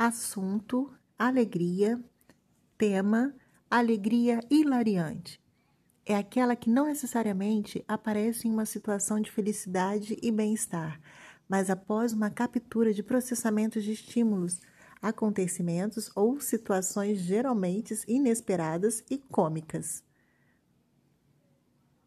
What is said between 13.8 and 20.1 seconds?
de estímulos, acontecimentos ou situações geralmente inesperadas e cômicas.